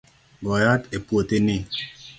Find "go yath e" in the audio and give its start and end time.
0.43-0.97